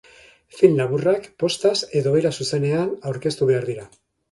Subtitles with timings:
[0.61, 3.89] Film laburrak postaz edo era zuzenean aurkeztu behar dira.